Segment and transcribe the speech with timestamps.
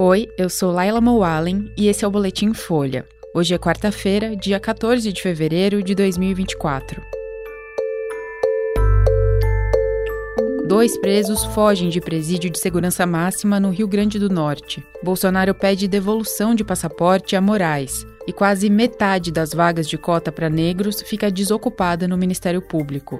[0.00, 3.04] Oi, eu sou Laila Moalen e esse é o Boletim Folha.
[3.34, 7.02] Hoje é quarta-feira, dia 14 de fevereiro de 2024.
[10.68, 14.86] Dois presos fogem de presídio de segurança máxima no Rio Grande do Norte.
[15.02, 18.06] Bolsonaro pede devolução de passaporte a Moraes.
[18.24, 23.18] E quase metade das vagas de cota para negros fica desocupada no Ministério Público.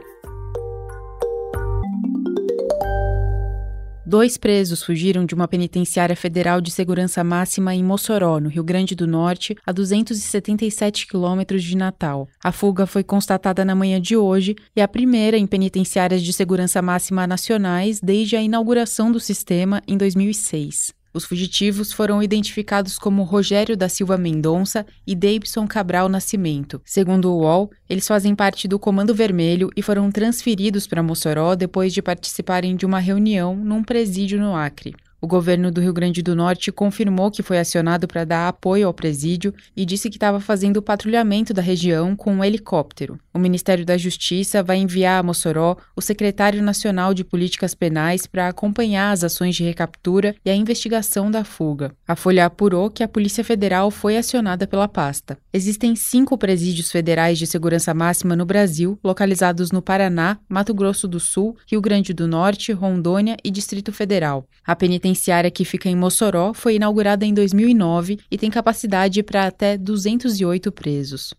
[4.09, 8.95] Dois presos fugiram de uma penitenciária federal de segurança máxima em Mossoró, no Rio Grande
[8.95, 12.27] do Norte, a 277 quilômetros de Natal.
[12.43, 16.33] A fuga foi constatada na manhã de hoje e é a primeira em penitenciárias de
[16.33, 20.98] segurança máxima nacionais desde a inauguração do sistema em 2006.
[21.13, 26.81] Os fugitivos foram identificados como Rogério da Silva Mendonça e Davidson Cabral Nascimento.
[26.85, 31.93] Segundo o UOL, eles fazem parte do Comando Vermelho e foram transferidos para Mossoró depois
[31.93, 34.95] de participarem de uma reunião num presídio no Acre.
[35.21, 38.95] O governo do Rio Grande do Norte confirmou que foi acionado para dar apoio ao
[38.95, 43.19] presídio e disse que estava fazendo patrulhamento da região com um helicóptero.
[43.35, 48.49] O Ministério da Justiça vai enviar a Mossoró o secretário nacional de Políticas Penais para
[48.49, 51.93] acompanhar as ações de recaptura e a investigação da fuga.
[52.07, 55.37] A Folha apurou que a Polícia Federal foi acionada pela pasta.
[55.53, 61.19] Existem cinco presídios federais de segurança máxima no Brasil, localizados no Paraná, Mato Grosso do
[61.19, 64.47] Sul, Rio Grande do Norte, Rondônia e Distrito Federal.
[64.65, 64.77] A
[65.09, 70.71] penitenciária que fica em Mossoró foi inaugurada em 2009 e tem capacidade para até 208
[70.73, 71.33] presos.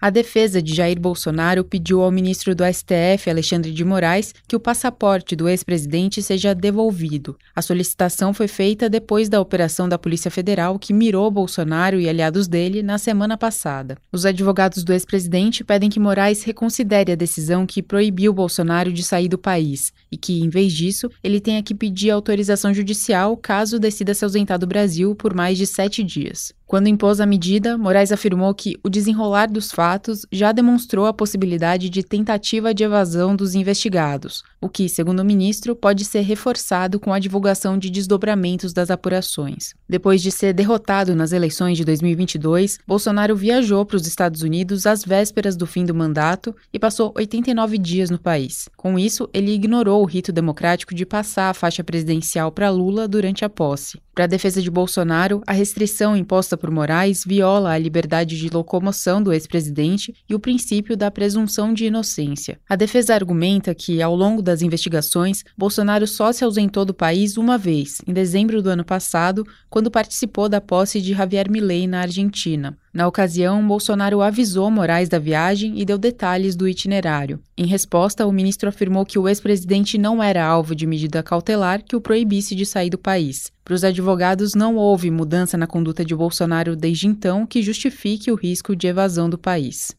[0.00, 4.60] A defesa de Jair Bolsonaro pediu ao ministro do STF, Alexandre de Moraes, que o
[4.60, 7.36] passaporte do ex-presidente seja devolvido.
[7.54, 12.48] A solicitação foi feita depois da operação da Polícia Federal que mirou Bolsonaro e aliados
[12.48, 13.98] dele na semana passada.
[14.10, 19.28] Os advogados do ex-presidente pedem que Moraes reconsidere a decisão que proibiu Bolsonaro de sair
[19.28, 24.14] do país e que, em vez disso, ele tenha que pedir autorização judicial caso decida
[24.14, 26.54] se ausentar do Brasil por mais de sete dias.
[26.70, 31.90] Quando impôs a medida, Moraes afirmou que o desenrolar dos fatos já demonstrou a possibilidade
[31.90, 37.12] de tentativa de evasão dos investigados, o que, segundo o ministro, pode ser reforçado com
[37.12, 39.74] a divulgação de desdobramentos das apurações.
[39.88, 45.04] Depois de ser derrotado nas eleições de 2022, Bolsonaro viajou para os Estados Unidos às
[45.04, 48.68] vésperas do fim do mandato e passou 89 dias no país.
[48.76, 53.44] Com isso, ele ignorou o rito democrático de passar a faixa presidencial para Lula durante
[53.44, 54.00] a posse.
[54.14, 59.22] Para a defesa de Bolsonaro, a restrição imposta por Moraes viola a liberdade de locomoção
[59.22, 62.60] do ex-presidente e o princípio da presunção de inocência.
[62.68, 67.56] A defesa argumenta que, ao longo das investigações, Bolsonaro só se ausentou do país uma
[67.56, 72.76] vez, em dezembro do ano passado, quando participou da posse de Javier Milei na Argentina.
[72.92, 77.40] Na ocasião, Bolsonaro avisou Moraes da viagem e deu detalhes do itinerário.
[77.56, 81.94] Em resposta, o ministro afirmou que o ex-presidente não era alvo de medida cautelar que
[81.94, 83.52] o proibisse de sair do país.
[83.64, 88.34] Para os advogados, não houve mudança na conduta de Bolsonaro desde então que justifique o
[88.34, 89.94] risco de evasão do país.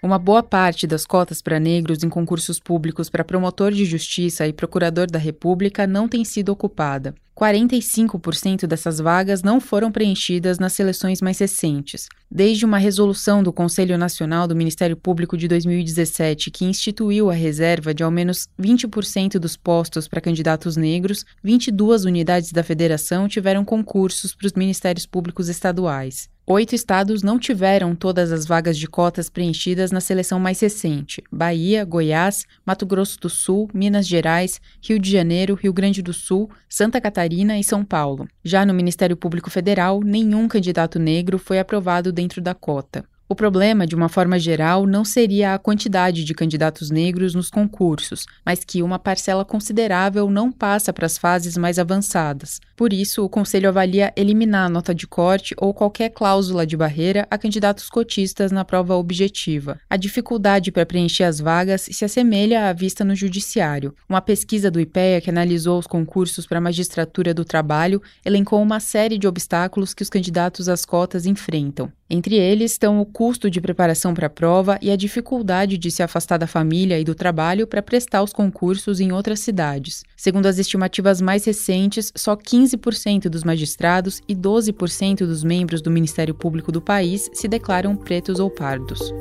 [0.00, 4.52] Uma boa parte das cotas para negros em concursos públicos para promotor de justiça e
[4.52, 7.14] procurador da República não tem sido ocupada.
[7.36, 12.08] 45% dessas vagas não foram preenchidas nas seleções mais recentes.
[12.30, 17.92] Desde uma resolução do Conselho Nacional do Ministério Público de 2017, que instituiu a reserva
[17.92, 24.34] de ao menos 20% dos postos para candidatos negros, 22 unidades da federação tiveram concursos
[24.34, 26.31] para os ministérios públicos estaduais.
[26.44, 31.84] Oito estados não tiveram todas as vagas de cotas preenchidas na seleção mais recente: Bahia,
[31.84, 37.00] Goiás, Mato Grosso do Sul, Minas Gerais, Rio de Janeiro, Rio Grande do Sul, Santa
[37.00, 38.26] Catarina e São Paulo.
[38.42, 43.04] Já no Ministério Público Federal, nenhum candidato negro foi aprovado dentro da cota.
[43.32, 48.26] O problema, de uma forma geral, não seria a quantidade de candidatos negros nos concursos,
[48.44, 52.60] mas que uma parcela considerável não passa para as fases mais avançadas.
[52.76, 57.26] Por isso, o Conselho avalia eliminar a nota de corte ou qualquer cláusula de barreira
[57.30, 59.80] a candidatos cotistas na prova objetiva.
[59.88, 63.94] A dificuldade para preencher as vagas se assemelha à vista no Judiciário.
[64.06, 68.78] Uma pesquisa do IPEA que analisou os concursos para a magistratura do trabalho elencou uma
[68.78, 71.90] série de obstáculos que os candidatos às cotas enfrentam.
[72.14, 76.02] Entre eles estão o custo de preparação para a prova e a dificuldade de se
[76.02, 80.02] afastar da família e do trabalho para prestar os concursos em outras cidades.
[80.16, 86.34] Segundo as estimativas mais recentes, só 15% dos magistrados e 12% dos membros do Ministério
[86.34, 89.12] Público do país se declaram pretos ou pardos.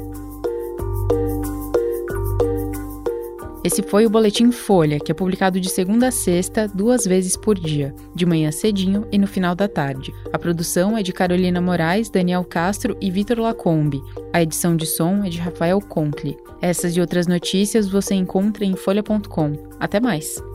[3.64, 7.60] Esse foi o Boletim Folha, que é publicado de segunda a sexta, duas vezes por
[7.60, 10.12] dia, de manhã cedinho e no final da tarde.
[10.34, 14.02] A produção é de Carolina Moraes, Daniel Castro e Vitor Lacombe.
[14.34, 16.38] A edição de som é de Rafael Conkle.
[16.60, 19.54] Essas e outras notícias você encontra em folha.com.
[19.80, 20.51] Até mais!